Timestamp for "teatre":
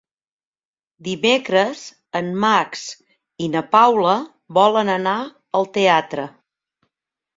5.77-6.27